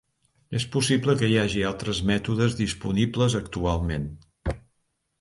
És 0.59 0.63
possible 0.75 1.15
que 1.19 1.29
hi 1.33 1.37
hagi 1.41 1.61
altres 1.73 2.01
mètodes 2.13 2.57
disponibles 2.63 3.39
actualment. 3.45 4.13